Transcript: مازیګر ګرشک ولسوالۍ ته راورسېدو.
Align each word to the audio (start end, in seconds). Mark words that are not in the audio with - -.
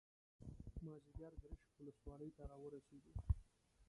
مازیګر 0.85 1.33
ګرشک 1.41 1.59
ولسوالۍ 1.79 2.29
ته 2.37 2.43
راورسېدو. 2.49 3.13